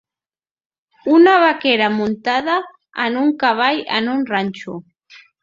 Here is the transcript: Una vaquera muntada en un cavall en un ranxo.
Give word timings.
Una 1.17 1.35
vaquera 1.43 1.89
muntada 1.97 2.57
en 3.05 3.21
un 3.25 3.31
cavall 3.45 3.83
en 4.01 4.11
un 4.17 4.27
ranxo. 4.33 4.77